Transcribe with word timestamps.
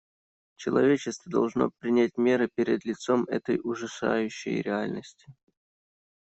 Человечество 0.55 1.29
должно 1.29 1.69
принять 1.77 2.17
меры 2.17 2.49
перед 2.55 2.85
лицом 2.85 3.25
этой 3.25 3.59
ужасающей 3.63 4.59
реальности. 4.59 5.27